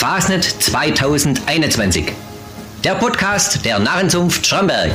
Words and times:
Fasnet 0.00 0.44
2021. 0.44 2.14
Der 2.82 2.94
Podcast 2.94 3.62
der 3.66 3.78
Narrenzunft 3.78 4.46
Schramberg. 4.46 4.92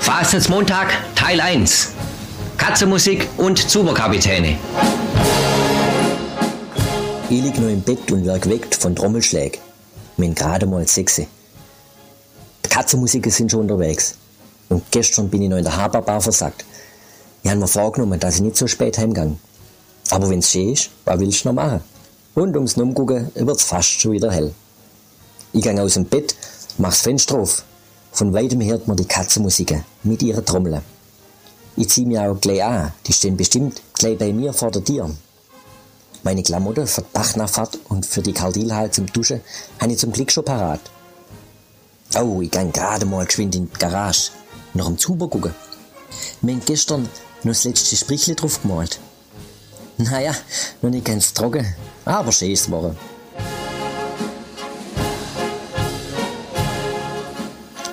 Fastnets 0.00 0.48
Montag 0.48 0.96
Teil 1.14 1.42
1. 1.42 1.90
Katzenmusik 2.56 3.28
und 3.36 3.58
Zuberkapitäne. 3.58 4.56
Ich 7.28 7.42
lieg 7.42 7.58
noch 7.58 7.68
im 7.68 7.82
Bett 7.82 8.10
und 8.12 8.24
werd 8.24 8.40
geweckt 8.40 8.74
von 8.76 8.96
Trommelschlägen. 8.96 9.60
Min 10.16 10.34
gerade 10.34 10.64
mal 10.64 10.88
sechs. 10.88 11.16
Die 11.16 11.26
Katzenmusiker 12.70 13.30
sind 13.30 13.50
schon 13.50 13.60
unterwegs. 13.60 14.14
Und 14.70 14.90
gestern 14.90 15.28
bin 15.28 15.42
ich 15.42 15.50
noch 15.50 15.58
in 15.58 15.64
der 15.64 15.76
Haberbar 15.76 16.22
versagt. 16.22 16.64
Ich 17.42 17.50
habe 17.50 17.60
mir 17.60 17.68
vorgenommen, 17.68 18.20
dass 18.20 18.36
ich 18.36 18.42
nicht 18.42 18.56
so 18.56 18.66
spät 18.66 18.98
heimgang. 18.98 19.38
Aber 20.10 20.30
wenn's 20.30 20.50
schön 20.50 20.72
ist, 20.72 20.90
was 21.04 21.18
willst 21.18 21.44
du 21.44 21.48
noch 21.48 21.54
machen? 21.54 21.80
Und 22.34 22.54
ums 22.54 22.76
Umgucken 22.76 23.30
wird's 23.34 23.64
fast 23.64 23.88
schon 23.88 24.12
wieder 24.12 24.30
hell. 24.30 24.54
Ich 25.52 25.62
gang 25.62 25.78
aus 25.80 25.94
dem 25.94 26.04
Bett, 26.04 26.34
mach's 26.78 27.00
Fenster 27.00 27.38
auf. 27.38 27.64
Von 28.12 28.32
weitem 28.32 28.62
hört 28.62 28.86
man 28.86 28.96
die 28.96 29.04
Katzenmusiker 29.04 29.84
mit 30.02 30.22
ihren 30.22 30.44
Trommeln. 30.44 30.82
Ich 31.76 31.88
zieh 31.88 32.04
mir 32.04 32.30
auch 32.30 32.40
gleich 32.40 32.62
an, 32.62 32.92
die 33.06 33.12
stehen 33.12 33.36
bestimmt 33.36 33.80
gleich 33.94 34.18
bei 34.18 34.32
mir 34.32 34.52
vor 34.52 34.70
der 34.70 34.84
Tür. 34.84 35.10
Meine 36.22 36.42
Klamotten 36.42 36.86
für 36.86 37.00
die 37.00 37.08
Bachnachfahrt 37.12 37.78
und 37.88 38.06
für 38.06 38.22
die 38.22 38.32
Kardilhalle 38.32 38.90
zum 38.90 39.06
Duschen 39.06 39.40
habe 39.80 39.92
ich 39.92 39.98
zum 39.98 40.12
Glück 40.12 40.30
schon 40.30 40.44
parat. 40.44 40.80
Oh, 42.14 42.40
ich 42.42 42.50
gang 42.50 42.72
gerade 42.72 43.06
mal 43.06 43.26
geschwind 43.26 43.54
in 43.56 43.70
die 43.70 43.78
Garage, 43.78 44.30
noch 44.74 44.86
am 44.86 44.98
Zuber 44.98 45.28
gucken. 45.28 45.54
Wir 46.42 46.54
haben 46.54 46.62
gestern 46.64 47.08
noch 47.44 47.52
das 47.52 47.64
letzte 47.64 47.96
Sprichle 47.96 48.34
drauf 48.34 48.62
gemalt. 48.62 48.98
Naja, 49.98 50.34
noch 50.80 50.90
nicht 50.90 51.04
ganz 51.04 51.32
trocken, 51.32 51.66
aber 52.04 52.32
schön 52.32 52.50
ist 52.50 52.60
es 52.60 52.66
geworden. 52.66 52.96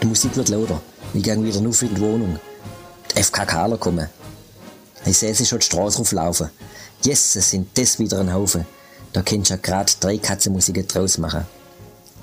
Die 0.02 0.08
Musik 0.08 0.36
wird 0.36 0.50
lauter. 0.50 0.82
Ich 1.14 1.24
gang 1.24 1.44
wieder 1.44 1.60
nur 1.60 1.74
in 1.82 1.96
die 1.96 2.02
Wohnung. 2.02 2.40
Die 3.16 3.22
FKKler 3.24 3.78
kommen. 3.78 4.08
Ich 5.06 5.18
sehe 5.18 5.34
sie 5.34 5.46
schon 5.46 5.60
die 5.60 5.66
Straße 5.66 5.98
rauflaufen. 5.98 6.50
Jesus, 7.04 7.50
sind 7.50 7.78
das 7.78 8.00
wieder 8.00 8.20
ein 8.20 8.34
Haufen. 8.34 8.66
Da 9.14 9.22
könntest 9.22 9.52
du 9.52 9.56
ja 9.56 9.60
grad 9.62 10.04
drei 10.04 10.18
Katzenmusiken 10.18 10.88
draus 10.88 11.18
machen. 11.18 11.46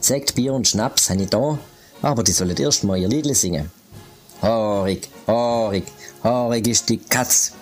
Sekt, 0.01 0.35
Bier 0.35 0.53
und 0.53 0.69
Schnaps 0.69 1.11
habe 1.11 1.23
ich 1.23 1.31
da, 1.31 1.59
aber 2.03 2.23
die 2.23 2.33
sollen 2.33 2.57
erst 2.57 2.85
mal 2.85 2.97
ihr 2.97 3.09
Liedle 3.09 3.35
singen. 3.35 3.71
Haarig, 4.41 5.09
haarig, 5.27 5.85
haarig 6.27 6.67
ist 6.67 6.89
die 6.89 6.99
Katz. 6.99 7.53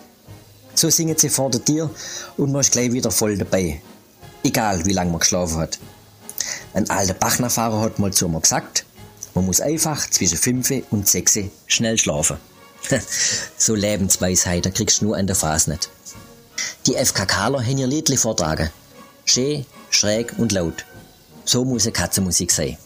So 0.75 0.91
singen 0.91 1.17
sie 1.19 1.29
vor 1.29 1.51
der 1.51 1.65
Tür 1.65 1.91
und 2.37 2.51
man 2.51 2.63
ist 2.63 2.73
gleich 2.73 2.93
wieder 2.93 3.11
voll 3.11 3.37
dabei. 3.37 3.81
Egal, 4.43 4.85
wie 4.87 4.93
lange 4.93 5.11
man 5.11 5.21
geschlafen 5.21 5.59
hat. 5.59 5.79
Ein 6.73 6.89
alter 6.91 7.15
Bachnerfahrer 7.15 7.81
hat 7.81 7.99
mal 7.99 8.13
zu 8.13 8.29
mir 8.29 8.41
gesagt, 8.41 8.85
man 9.35 9.47
muss 9.47 9.61
einfach 9.61 10.09
zwischen 10.09 10.39
5 10.39 10.85
und 10.91 11.07
6 11.07 11.41
schnell 11.67 11.99
schlafen. 11.99 12.39
so 13.59 13.75
Lebensweisheit, 13.75 14.67
da 14.67 14.71
kriegst 14.71 15.01
du 15.01 15.07
nur 15.07 15.17
an 15.17 15.27
der 15.27 15.37
Phase 15.37 15.71
nicht. 15.71 15.91
Die 16.87 16.95
FKKler 16.95 17.65
haben 17.65 17.79
ihr 17.79 17.87
Liedli 17.87 18.17
vortragen. 18.17 18.71
Schön, 19.25 19.67
schräg 19.91 20.35
und 20.39 20.53
laut. 20.53 20.85
So 21.45 21.65
muss 21.65 21.85
eine 21.85 21.93
Katzenmusik 21.93 22.51
sein. 22.51 22.79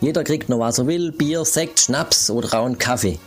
Jeder 0.00 0.24
kriegt 0.24 0.48
noch 0.48 0.58
was 0.58 0.78
er 0.78 0.86
will, 0.86 1.12
Bier, 1.12 1.44
Sekt, 1.44 1.80
Schnaps 1.80 2.30
oder 2.30 2.52
rauen 2.52 2.78
Kaffee. 2.78 3.18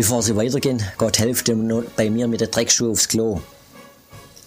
Bevor 0.00 0.22
sie 0.22 0.34
weitergehen, 0.34 0.82
Hälfte 1.18 1.54
noch 1.54 1.82
bei 1.94 2.08
mir 2.08 2.26
mit 2.26 2.40
der 2.40 2.48
Dreckschuhe 2.48 2.90
aufs 2.90 3.06
Klo. 3.06 3.42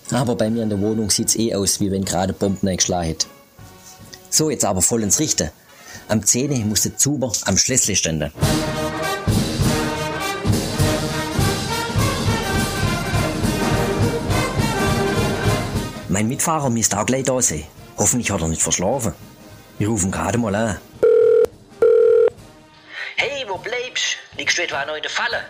Aber 0.09 0.33
bei 0.33 0.49
mir 0.49 0.63
in 0.63 0.69
der 0.69 0.81
Wohnung 0.81 1.11
sieht's 1.11 1.35
eh 1.35 1.53
aus, 1.53 1.79
wie 1.79 1.91
wenn 1.91 2.03
gerade 2.03 2.33
Bomben 2.33 2.67
eingeschlagen 2.67 3.09
hätte. 3.09 3.27
So, 4.31 4.49
jetzt 4.49 4.65
aber 4.65 4.81
voll 4.81 5.03
ins 5.03 5.19
Richten. 5.19 5.51
Am 6.07 6.25
10. 6.25 6.67
muss 6.67 6.81
der 6.81 6.97
Zuber 6.97 7.31
am 7.45 7.55
Schlüssel 7.55 7.95
stehen. 7.95 8.31
Mein 16.09 16.27
Mitfahrer 16.29 16.71
müsste 16.71 16.99
auch 16.99 17.05
gleich 17.05 17.25
da 17.25 17.39
sein. 17.43 17.63
Hoffentlich 17.99 18.31
hat 18.31 18.41
er 18.41 18.47
nicht 18.47 18.63
verschlafen. 18.63 19.13
Wir 19.77 19.89
rufen 19.89 20.09
gerade 20.09 20.39
mal 20.39 20.55
an. 20.55 20.77
Bleibst? 23.63 24.17
Liegst 24.37 24.57
du 24.57 24.63
etwa 24.63 24.85
noch 24.85 24.95
in 24.95 25.01
der 25.01 25.11
Falle? 25.11 25.45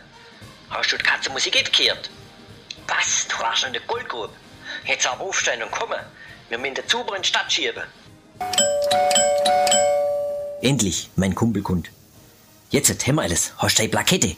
Hast 0.69 0.91
du 0.91 0.97
die 0.97 1.03
Katzenmusik 1.03 1.55
nicht 1.55 1.75
gehört? 1.75 2.09
Was? 2.87 3.27
Du 3.27 3.37
warst 3.39 3.63
in 3.63 3.73
der 3.73 3.81
Goldgrube. 3.81 4.33
Jetzt 4.85 5.07
aber 5.07 5.23
aufstehen 5.23 5.63
und 5.63 5.71
kommen. 5.71 5.99
Wir 6.49 6.57
müssen 6.57 6.75
den 6.75 6.87
Zuber 6.87 7.15
in 7.15 7.21
die 7.21 7.27
Stadt 7.27 7.51
schieben. 7.51 7.83
Endlich, 10.61 11.09
mein 11.15 11.33
Kumpel 11.33 11.61
kommt. 11.61 11.89
Jetzt 12.69 13.07
haben 13.07 13.15
wir 13.15 13.23
alles. 13.23 13.53
Hast 13.57 13.77
du 13.77 13.83
eine 13.83 13.89
Plakette? 13.89 14.35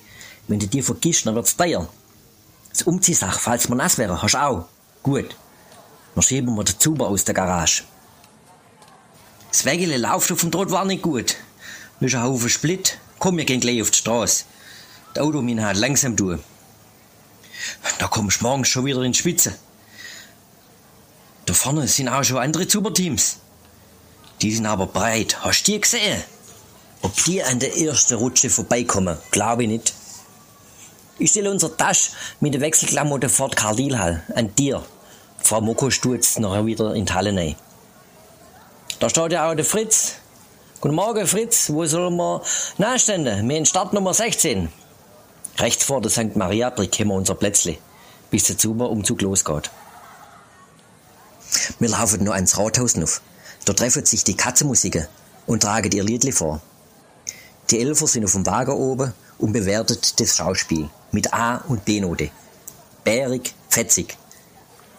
Wenn 0.48 0.60
du 0.60 0.68
die 0.68 0.82
vergisst, 0.82 1.26
dann 1.26 1.36
wird's 1.36 1.58
teuer. 1.58 1.88
Das 2.70 2.84
Umziehsach, 2.84 3.40
falls 3.40 3.68
wir 3.70 3.76
nass 3.76 3.98
wäre, 3.98 4.22
hast 4.22 4.34
du 4.34 4.38
auch. 4.42 4.68
Gut. 5.04 5.36
Dann 6.14 6.22
schieben 6.22 6.56
wir 6.56 6.64
den 6.64 6.80
Zuber 6.80 7.08
aus 7.08 7.26
der 7.26 7.34
Garage. 7.36 7.84
Das 9.50 9.66
Wägele 9.66 9.98
läuft 9.98 10.32
auf 10.32 10.42
dem 10.42 10.52
Trott 10.52 10.72
war 10.72 10.86
nicht 10.86 11.02
gut. 11.02 11.36
Da 12.00 12.06
ist 12.06 12.16
ein 12.16 12.24
Haufen 12.24 12.50
Split. 12.50 12.98
Komm, 13.26 13.38
wir 13.38 13.46
gehen 13.46 13.60
gleich 13.60 13.82
auf 13.82 13.90
die 13.90 13.98
Straße. 13.98 14.46
Das 15.16 15.24
Auto 15.24 15.42
min 15.42 15.66
hat 15.66 15.78
langsam 15.78 16.16
tun. 16.16 16.44
Da 17.98 18.06
kommst 18.06 18.40
du 18.40 18.44
morgens 18.44 18.68
schon 18.68 18.86
wieder 18.86 19.02
in 19.02 19.14
die 19.14 19.18
Spitze. 19.18 19.56
Da 21.48 21.56
vorne 21.56 21.88
sind 21.88 22.08
auch 22.08 22.24
schon 22.24 22.38
andere 22.38 22.68
Zuberteams. 22.68 23.38
Die 24.44 24.54
sind 24.54 24.68
aber 24.68 24.86
breit. 24.86 25.44
Hast 25.44 25.64
du 25.64 25.72
die 25.72 25.82
gesehen? 25.82 26.24
Ob 27.02 27.16
die 27.24 27.42
an 27.42 27.58
der 27.58 27.76
ersten 27.76 28.14
Rutsche 28.14 28.52
vorbeikommen, 28.52 29.18
glaube 29.32 29.64
ich 29.64 29.70
nicht. 29.70 29.94
Ich 31.18 31.32
stelle 31.32 31.50
unsere 31.50 31.76
Tasche 31.76 32.12
mit 32.42 32.54
der 32.54 32.62
Wechselklamotte 32.62 33.28
die 33.28 33.56
Kardilhall 33.56 34.22
an 34.36 34.54
dir. 34.54 34.86
Frau 35.40 35.62
Moko 35.62 35.90
stutzt 35.90 36.40
noch 36.40 36.64
wieder 36.64 36.94
in 36.94 37.08
die 37.08 37.14
Halle 37.14 37.36
rein. 37.36 37.56
Da 39.00 39.10
steht 39.10 39.32
ja 39.32 39.50
auch 39.50 39.56
der 39.56 39.66
Fritz. 39.66 40.18
Guten 40.82 40.96
Morgen, 40.96 41.26
Fritz. 41.26 41.70
Wo 41.70 41.86
sollen 41.86 42.18
wir 42.18 42.42
nachstehen? 42.78 43.24
Wir 43.24 43.56
haben 43.58 43.66
Start 43.66 43.94
Nummer 43.94 44.14
16. 44.14 44.70
Rechts 45.58 45.86
vor 45.86 46.02
der 46.02 46.12
St. 46.12 46.36
Maria 46.36 46.70
Brick 46.70 47.00
haben 47.00 47.08
wir 47.08 47.16
unser 47.16 47.34
Plätzle, 47.34 47.78
bis 48.30 48.44
der 48.44 48.58
Zuber-Umzug 48.58 49.22
losgeht. 49.22 49.72
Wir 51.80 51.90
laufen 51.90 52.26
nur 52.26 52.36
ans 52.36 52.58
Rathaus 52.58 52.98
auf. 53.02 53.22
Da 53.64 53.72
treffen 53.72 54.06
sich 54.06 54.26
die 54.26 54.36
Katzenmusiker 54.36 55.08
und 55.48 55.64
tragen 55.64 55.92
ihr 55.94 56.04
Liedli 56.04 56.34
vor. 56.34 56.62
Die 57.72 57.80
Elfer 57.80 58.06
sind 58.06 58.26
auf 58.26 58.34
dem 58.34 58.46
Wagen 58.46 58.74
oben 58.74 59.14
und 59.38 59.54
bewertet 59.54 60.20
das 60.20 60.36
Schauspiel 60.36 60.90
mit 61.12 61.34
A- 61.34 61.64
und 61.70 61.86
B-Note. 61.86 62.30
Bärig, 63.06 63.56
fetzig. 63.70 64.18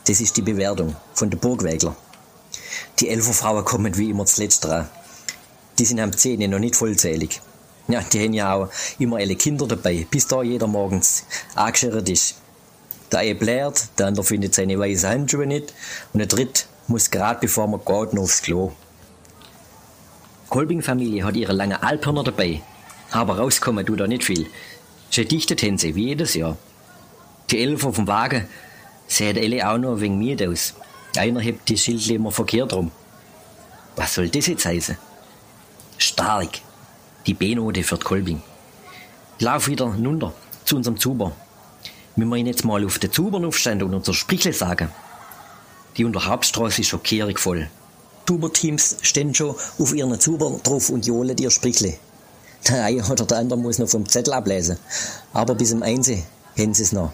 Das 0.06 0.20
ist 0.20 0.38
die 0.38 0.42
Bewertung 0.42 0.96
von 1.12 1.28
der 1.28 1.36
Burgwägler. 1.38 1.94
Die 2.98 3.10
Elferfrauen 3.10 3.64
kommen 3.64 3.96
wie 3.98 4.10
immer 4.10 4.24
zuletzt 4.24 4.64
dran. 4.64 4.88
Die 5.78 5.84
sind 5.84 6.00
am 6.00 6.12
10 6.16 6.50
noch 6.50 6.58
nicht 6.58 6.76
vollzählig. 6.76 7.40
Ja, 7.88 8.00
die 8.00 8.24
haben 8.24 8.32
ja 8.32 8.54
auch 8.54 8.68
immer 8.98 9.18
alle 9.18 9.36
Kinder 9.36 9.66
dabei, 9.66 10.06
bis 10.10 10.26
da 10.26 10.42
jeder 10.42 10.66
morgens 10.66 11.24
angeschirrt 11.54 12.08
ist. 12.08 12.36
Der 13.12 13.20
eine 13.20 13.34
blärt, 13.34 13.88
der 13.98 14.06
andere 14.06 14.24
findet 14.24 14.54
seine 14.54 14.78
weißen 14.78 15.08
Handschuhe 15.08 15.46
nicht 15.46 15.72
und 16.12 16.18
der 16.18 16.26
dritte 16.26 16.64
muss 16.88 17.10
gerade 17.10 17.40
bevor 17.40 17.68
man 17.68 17.80
geht 17.84 18.14
noch 18.14 18.22
aufs 18.22 18.42
Klo. 18.42 18.72
Kolbing-Familie 20.48 21.24
hat 21.24 21.36
ihre 21.36 21.52
lange 21.52 21.82
Alphörner 21.82 22.24
dabei, 22.24 22.62
aber 23.10 23.38
rauskommen 23.38 23.86
tut 23.86 24.00
da 24.00 24.06
nicht 24.06 24.24
viel. 24.24 24.46
Sie 25.10 25.24
dichtet 25.24 25.62
haben 25.62 25.78
sie, 25.78 25.94
wie 25.94 26.08
jedes 26.08 26.34
Jahr. 26.34 26.56
Die 27.50 27.62
Elfer 27.62 27.92
vom 27.92 28.06
Wagen 28.08 28.48
sehen 29.06 29.38
alle 29.38 29.68
auch 29.68 29.78
nur 29.78 30.00
wegen 30.00 30.18
mir 30.18 30.50
aus. 30.50 30.74
Einer 31.16 31.40
hebt 31.40 31.68
die 31.68 31.78
Schildle 31.78 32.30
verkehrt 32.30 32.72
rum. 32.72 32.90
Was 33.94 34.14
soll 34.14 34.28
das 34.28 34.46
jetzt 34.48 34.66
heißen? 34.66 34.98
Stark. 36.16 36.62
Die 37.26 37.34
B-Note 37.34 37.82
für 37.82 37.98
die 37.98 38.04
Kolbing. 38.04 38.42
Lauf 39.38 39.68
wieder 39.68 39.84
runter 39.84 40.32
zu 40.64 40.76
unserem 40.76 40.98
Zuber. 40.98 41.32
Wenn 42.16 42.28
wir 42.28 42.36
ihn 42.36 42.46
jetzt 42.46 42.64
mal 42.64 42.86
auf 42.86 42.98
den 42.98 43.12
Zubern 43.12 43.44
aufstehen 43.44 43.82
und 43.82 43.92
unser 43.92 44.14
Sprichle 44.14 44.54
sagen. 44.54 44.88
Die 45.94 46.06
unter 46.06 46.24
Hauptstraße 46.24 46.80
ist 46.80 46.88
schon 46.88 47.02
kehrig 47.02 47.38
voll. 47.38 47.68
Zuberteams 48.26 48.96
stehen 49.02 49.34
schon 49.34 49.56
auf 49.78 49.94
ihren 49.94 50.18
Zuber 50.18 50.58
drauf 50.62 50.88
und 50.88 51.04
johlen 51.04 51.36
ihr 51.36 51.50
Sprichle. 51.50 51.98
Der 52.66 52.86
eine 52.86 53.04
oder 53.10 53.26
der 53.26 53.36
andere 53.36 53.58
muss 53.58 53.78
noch 53.78 53.90
vom 53.90 54.08
Zettel 54.08 54.32
ablesen. 54.32 54.78
Aber 55.34 55.54
bis 55.54 55.74
um 55.74 55.82
eins 55.82 56.08
haben 56.08 56.72
sie 56.72 56.82
es 56.82 56.92
noch. 56.92 57.12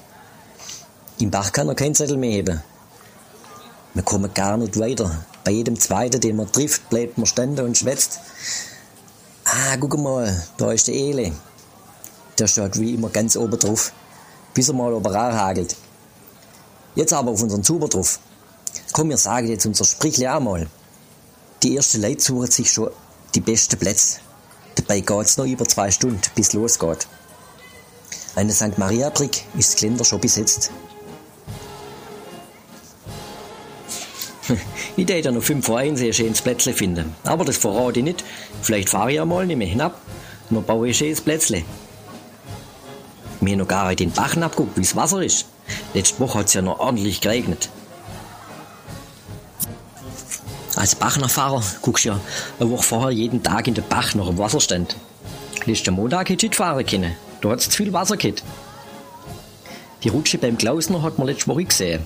Im 1.18 1.32
Bach 1.32 1.50
kann 1.50 1.66
er 1.66 1.74
keinen 1.74 1.96
Zettel 1.96 2.18
mehr 2.18 2.30
heben. 2.30 2.62
Wir 3.94 4.04
kommen 4.04 4.32
gar 4.32 4.56
nicht 4.56 4.78
weiter. 4.78 5.24
Bei 5.42 5.50
jedem 5.50 5.76
Zweiten, 5.80 6.20
den 6.20 6.36
man 6.36 6.52
trifft, 6.52 6.88
bleibt 6.88 7.18
man 7.18 7.26
stehen 7.26 7.58
und 7.58 7.76
schwätzt. 7.76 8.20
Ah, 9.54 9.76
guck 9.76 9.98
mal, 9.98 10.42
da 10.56 10.72
ist 10.72 10.88
der 10.88 10.94
Ele. 10.94 11.30
Der 12.38 12.46
steht 12.46 12.80
wie 12.80 12.94
immer 12.94 13.10
ganz 13.10 13.36
oben 13.36 13.58
drauf, 13.58 13.92
bis 14.54 14.68
er 14.68 14.74
mal 14.74 14.94
oben 14.94 15.14
hagelt. 15.14 15.76
Jetzt 16.94 17.12
aber 17.12 17.32
auf 17.32 17.42
unseren 17.42 17.62
Zuber 17.62 17.86
drauf. 17.86 18.18
Komm, 18.92 19.10
wir 19.10 19.18
sagen 19.18 19.48
jetzt 19.48 19.66
unser 19.66 19.84
Sprichle 19.84 20.34
auch 20.34 20.40
mal. 20.40 20.66
Die 21.62 21.74
erste 21.74 21.98
Leute 21.98 22.22
suchen 22.22 22.50
sich 22.50 22.72
schon 22.72 22.92
die 23.34 23.42
besten 23.42 23.78
Plätze. 23.78 24.20
Dabei 24.74 25.00
geht's 25.00 25.36
noch 25.36 25.44
über 25.44 25.66
zwei 25.66 25.90
Stunden, 25.90 26.22
bis 26.34 26.54
losgeht. 26.54 27.06
Eine 28.34 28.54
St. 28.54 28.78
Maria 28.78 29.10
Brick 29.10 29.44
ist 29.58 29.74
das 29.74 29.80
Geländer 29.82 30.06
schon 30.06 30.22
besetzt. 30.22 30.70
ich 34.96 35.08
hätte 35.08 35.32
noch 35.32 35.42
fünf 35.42 35.66
vor 35.66 35.78
ein 35.78 35.96
sehr 35.96 36.12
schönes 36.12 36.42
Plätzle 36.42 36.72
finden. 36.72 37.14
Aber 37.24 37.44
das 37.44 37.56
verrate 37.56 38.00
ich 38.00 38.04
nicht. 38.04 38.24
Vielleicht 38.62 38.90
fahre 38.90 39.10
ich 39.10 39.16
ja 39.16 39.24
mal 39.24 39.46
nicht 39.46 39.56
mehr 39.56 39.68
hinab 39.68 40.00
und 40.50 40.56
dann 40.56 40.64
baue 40.64 40.88
ich 40.88 40.96
ein 40.96 40.98
schönes 40.98 41.20
Plätzle. 41.20 41.62
Haben 43.40 43.56
noch 43.56 43.68
gar 43.68 43.88
nicht 43.88 44.00
den 44.00 44.12
Bach 44.12 44.36
abgeguckt, 44.36 44.76
wie 44.76 44.82
das 44.82 44.96
Wasser 44.96 45.22
ist. 45.22 45.46
Letzte 45.94 46.20
Woche 46.20 46.40
hat 46.40 46.46
es 46.46 46.54
ja 46.54 46.62
noch 46.62 46.78
ordentlich 46.78 47.20
geregnet. 47.20 47.68
Als 50.76 50.94
Bachnerfahrer 50.94 51.62
guckst 51.82 52.04
du 52.04 52.10
ja 52.10 52.20
eine 52.58 52.70
Woche 52.70 52.82
vorher 52.82 53.10
jeden 53.10 53.42
Tag 53.42 53.68
in 53.68 53.74
den 53.74 53.84
Bach 53.88 54.14
nach 54.14 54.26
dem 54.26 54.38
Wasserstand. 54.38 54.96
Letzten 55.64 55.94
Montag 55.94 56.28
hätte 56.30 56.46
ich 56.46 56.54
fahren 56.54 56.84
können. 56.86 57.14
Da 57.40 57.50
hat 57.50 57.60
es 57.60 57.68
zu 57.68 57.76
viel 57.76 57.92
Wasser 57.92 58.16
gehabt. 58.16 58.42
Die 60.02 60.08
Rutsche 60.08 60.38
beim 60.38 60.58
Klausner 60.58 61.02
hat 61.02 61.18
man 61.18 61.28
letzte 61.28 61.48
Woche 61.48 61.64
gesehen. 61.64 62.04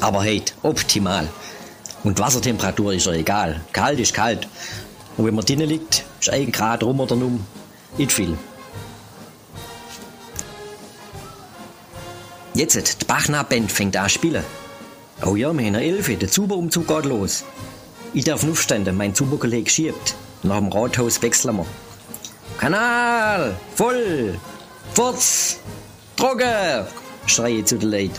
Aber 0.00 0.24
heute, 0.24 0.52
optimal. 0.62 1.28
Und 2.04 2.18
Wassertemperatur 2.18 2.94
ist 2.94 3.06
ja 3.06 3.12
egal. 3.12 3.60
Kalt 3.72 3.98
ist 3.98 4.14
kalt. 4.14 4.46
Und 5.16 5.26
wenn 5.26 5.34
man 5.34 5.44
drinnen 5.44 5.68
liegt, 5.68 6.04
ist 6.20 6.30
ein 6.30 6.52
Grad 6.52 6.82
rum 6.82 7.00
oder 7.00 7.16
um. 7.16 7.44
Nicht 7.96 8.12
viel. 8.12 8.38
Jetzt, 12.54 13.02
die 13.02 13.04
Bachnab-Band 13.04 13.70
fängt 13.70 13.96
an 13.96 14.08
zu 14.08 14.14
spielen. 14.14 14.44
Oh 15.24 15.36
ja, 15.36 15.52
wir 15.52 15.64
haben 15.66 15.74
eine 15.74 15.82
Elfe, 15.82 16.16
der 16.16 16.30
Zuberumzug 16.30 16.86
geht 16.86 17.04
los. 17.06 17.44
Ich 18.14 18.24
darf 18.24 18.48
aufstehen, 18.48 18.88
mein 18.96 19.14
Zuberkollege 19.14 19.68
schiebt. 19.68 20.14
Nach 20.42 20.58
dem 20.58 20.72
Rathaus 20.72 21.20
wechseln 21.20 21.56
wir. 21.56 21.66
Kanal! 22.58 23.56
Voll! 23.74 24.38
Furz! 24.94 25.58
Trocken! 26.16 26.86
schreie 27.26 27.58
ich 27.58 27.66
zu 27.66 27.78
den 27.78 27.90
Leuten. 27.90 28.18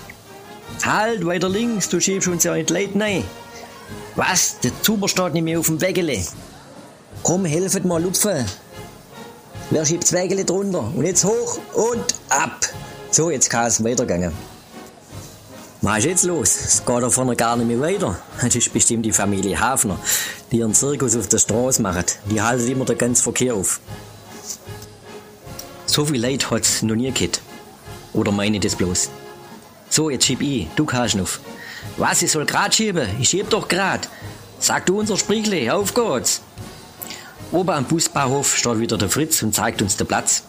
Halt, 0.86 1.26
weiter 1.26 1.50
links, 1.50 1.90
du 1.90 2.00
schiebst 2.00 2.28
uns 2.28 2.44
ja 2.44 2.56
in 2.56 2.66
die 2.66 2.74
Leute 2.74 3.00
rein. 3.00 3.24
Was? 4.20 4.60
Der 4.60 4.74
Zuber 4.82 5.08
steht 5.08 5.34
nicht 5.34 5.44
mehr 5.44 5.58
auf 5.58 5.68
dem 5.68 5.80
Wägele. 5.80 6.22
Komm, 7.24 7.46
helfet 7.46 7.86
mal 7.86 8.04
lupfen. 8.04 8.46
Wer 9.70 9.86
schiebt 9.86 10.04
das 10.04 10.12
Wägele 10.12 10.44
drunter? 10.44 10.92
Und 10.94 11.06
jetzt 11.06 11.24
hoch 11.24 11.58
und 11.74 12.04
ab. 12.28 12.68
So, 13.12 13.30
jetzt 13.32 13.50
kann 13.50 13.68
es 13.68 13.82
weitergehen. 13.82 14.34
Was 15.82 16.00
ist 16.00 16.06
jetzt 16.06 16.24
los? 16.26 16.50
Es 16.50 16.86
geht 16.86 17.02
da 17.02 17.10
vorne 17.10 17.38
gar 17.38 17.56
nicht 17.56 17.68
mehr 17.68 17.80
weiter. 17.80 18.20
Das 18.42 18.54
ist 18.54 18.74
bestimmt 18.74 19.06
die 19.06 19.14
Familie 19.14 19.58
Hafner, 19.58 19.98
die 20.52 20.58
ihren 20.58 20.74
Zirkus 20.74 21.16
auf 21.16 21.30
der 21.30 21.38
Straße 21.38 21.82
machen. 21.82 22.04
Die 22.30 22.42
halten 22.42 22.70
immer 22.70 22.84
den 22.84 22.98
ganzen 22.98 23.24
Verkehr 23.24 23.56
auf. 23.56 23.80
So 25.86 26.06
viel 26.06 26.20
Leid 26.20 26.52
hat 26.52 26.64
es 26.64 26.82
noch 26.82 26.96
nie 26.96 27.10
gehabt. 27.10 27.42
Oder 28.12 28.34
meine 28.34 28.58
ich 28.58 28.64
das 28.64 28.76
bloß? 28.76 29.10
So, 29.90 30.10
jetzt 30.10 30.26
schieb 30.26 30.42
ich. 30.42 30.68
Du 30.76 30.84
kannst 30.84 31.16
noch. 31.16 31.40
Was, 31.98 32.22
ich 32.22 32.32
soll 32.32 32.46
grad 32.46 32.74
schieben? 32.76 33.08
Ich 33.20 33.30
schieb 33.30 33.50
doch 33.50 33.68
grad. 33.68 34.10
Sag 34.60 34.86
du 34.86 35.00
unser 35.00 35.18
Sprichle, 35.18 35.74
auf 35.74 35.94
geht's. 35.94 36.42
Oben 37.52 37.70
am 37.72 37.86
Busbahnhof 37.86 38.56
steht 38.56 38.80
wieder 38.80 38.98
der 38.98 39.10
Fritz 39.10 39.42
und 39.42 39.56
zeigt 39.56 39.82
uns 39.82 39.98
den 39.98 40.08
Platz. 40.08 40.44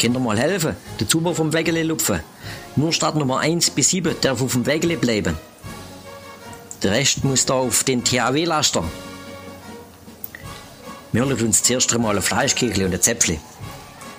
Könnt 0.00 0.16
ihr 0.16 0.20
mal 0.20 0.38
helfen? 0.38 0.76
Der 0.98 1.08
Zuber 1.08 1.34
vom 1.34 1.52
Wägele 1.52 1.82
lupfen. 1.82 2.20
Nur 2.76 2.92
Start 2.92 3.16
Nummer 3.16 3.40
1 3.40 3.70
bis 3.70 3.90
7 3.90 4.14
darf 4.20 4.42
auf 4.42 4.52
dem 4.52 4.66
Wägele 4.66 4.96
bleiben. 4.96 5.36
Der 6.82 6.92
Rest 6.92 7.24
muss 7.24 7.46
da 7.46 7.54
auf 7.54 7.84
den 7.84 8.04
THW-Laster. 8.04 8.84
Wir 11.12 11.24
holen 11.24 11.40
uns 11.40 11.62
zuerst 11.62 11.94
einmal 11.94 12.16
ein 12.16 12.22
Fleischkegel 12.22 12.86
und 12.86 12.92
ein 12.92 13.00
Zäpfle. 13.00 13.38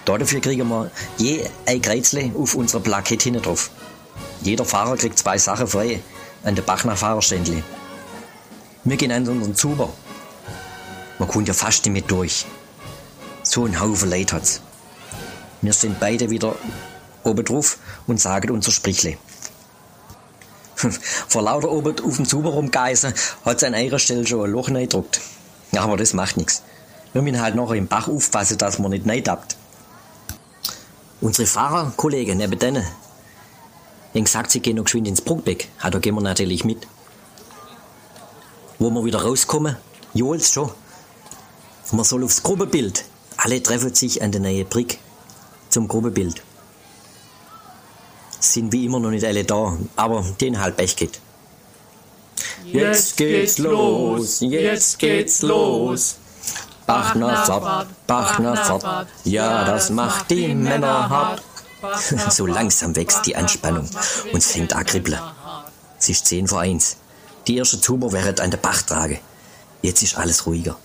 Dafür 0.05 0.39
kriegen 0.39 0.67
wir 0.69 0.91
je 1.17 1.43
ein 1.65 1.81
Kreuzle 1.81 2.31
auf 2.37 2.55
unserer 2.55 2.81
Plakette 2.81 3.25
hinten 3.25 3.41
drauf. 3.41 3.69
Jeder 4.45 4.63
Fahrer 4.63 4.95
kriegt 4.95 5.17
zwei 5.17 5.39
Sachen 5.39 5.65
frei 5.65 6.01
an 6.43 6.53
der 6.53 6.61
Bachner 6.61 6.95
Fahrerständli. 6.95 7.63
Wir 8.83 8.95
gehen 8.95 9.11
an 9.11 9.27
unseren 9.27 9.55
Zuber. 9.55 9.91
Man 11.17 11.27
kommt 11.27 11.47
ja 11.47 11.55
fast 11.55 11.83
nicht 11.83 11.93
mit 11.93 12.11
durch. 12.11 12.45
So 13.41 13.65
ein 13.65 13.79
Haufen 13.79 14.07
Leid 14.07 14.33
hat's. 14.33 14.61
Wir 15.63 15.73
sind 15.73 15.99
beide 15.99 16.29
wieder 16.29 16.55
oben 17.23 17.43
drauf 17.43 17.79
und 18.05 18.21
sagen 18.21 18.51
unser 18.51 18.71
Sprichle. 18.71 19.17
Vor 21.27 21.41
lauter 21.41 21.71
oben 21.71 21.99
auf 22.05 22.17
dem 22.17 22.25
Zuber 22.25 22.51
rumgeißen 22.51 23.15
hat 23.45 23.63
an 23.63 23.73
einer 23.73 23.97
Stelle 23.97 24.27
schon 24.27 24.45
ein 24.45 24.51
Loch 24.51 24.69
reingedruckt. 24.69 25.21
Aber 25.75 25.97
das 25.97 26.13
macht 26.13 26.37
nichts. 26.37 26.61
Wir 27.13 27.23
müssen 27.23 27.41
halt 27.41 27.55
nachher 27.55 27.77
im 27.77 27.87
Bach 27.87 28.07
aufpassen, 28.07 28.59
dass 28.59 28.77
man 28.77 28.91
nicht 28.91 29.07
neidappt. 29.07 29.55
Unsere 31.19 31.47
Fahrerkollegen 31.47 32.37
neben 32.37 32.59
denen, 32.59 32.85
haben 34.15 34.25
gesagt, 34.25 34.51
sie 34.51 34.59
gehen 34.59 34.77
noch 34.77 34.85
geschwind 34.85 35.07
ins 35.07 35.21
Bruckbeck. 35.21 35.67
Ja, 35.83 35.89
da 35.89 35.99
gehen 35.99 36.15
wir 36.15 36.21
natürlich 36.21 36.63
mit. 36.63 36.87
Wo 38.79 38.89
wir 38.89 39.03
wieder 39.05 39.21
rauskommen, 39.21 39.77
Jols 40.13 40.51
schon. 40.51 40.71
Man 41.91 42.05
soll 42.05 42.23
aufs 42.23 42.41
Gruppenbild. 42.41 43.05
Alle 43.37 43.61
treffen 43.61 43.93
sich 43.93 44.21
an 44.21 44.31
der 44.31 44.41
neuen 44.41 44.67
Brick 44.67 44.99
zum 45.69 45.87
Gruppenbild. 45.87 46.41
Sind 48.39 48.71
wie 48.71 48.85
immer 48.85 48.99
noch 48.99 49.11
nicht 49.11 49.25
alle 49.25 49.43
da, 49.43 49.77
aber 49.95 50.23
den 50.39 50.59
halt 50.59 50.77
Pech 50.77 50.95
geht. 50.95 51.19
Jetzt 52.65 53.17
geht's 53.17 53.57
los, 53.57 54.39
jetzt 54.39 54.99
geht's 54.99 55.41
los. 55.41 56.17
Bachner 56.85 57.45
fort, 57.45 57.87
Bachner 58.05 58.55
fort, 58.57 59.07
ja, 59.23 59.65
das 59.65 59.89
macht 59.89 60.29
die 60.29 60.53
Männer 60.53 61.09
hart. 61.09 61.41
So 62.29 62.45
langsam 62.45 62.95
wächst 62.95 63.25
die 63.25 63.35
Anspannung 63.35 63.89
und 64.31 64.37
es 64.37 64.51
fängt 64.51 64.73
an 64.73 64.85
kribbeln. 64.85 65.19
Es 65.99 66.09
ist 66.09 66.27
10 66.27 66.47
vor 66.47 66.61
1. 66.61 66.97
Die 67.47 67.57
erste 67.57 67.79
Zuber 67.79 68.11
wäre 68.11 68.33
an 68.41 68.51
der 68.51 68.57
Bachtrage. 68.57 69.19
Jetzt 69.81 70.01
ist 70.01 70.17
alles 70.17 70.45
ruhiger. 70.45 70.77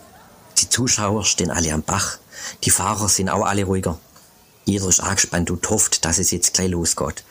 Die 0.59 0.69
Zuschauer 0.69 1.25
stehen 1.25 1.51
alle 1.51 1.73
am 1.73 1.83
Bach. 1.83 2.19
Die 2.65 2.71
Fahrer 2.71 3.09
sind 3.09 3.31
auch 3.31 3.47
alle 3.47 3.65
ruhiger. 3.65 3.99
Jeder 4.65 4.89
ist 4.89 5.01
angespannt 5.01 5.51
und 5.51 5.69
hofft, 5.69 6.05
dass 6.05 6.19
es 6.19 6.31
jetzt 6.31 6.55
gleich 6.55 6.69
losgeht. 6.69 7.25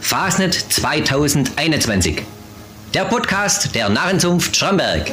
Fasnet 0.00 0.54
2021. 0.54 2.22
Der 2.94 3.04
Podcast 3.04 3.74
der 3.74 3.88
Narrenzunft 3.88 4.56
Schramberg. 4.56 5.10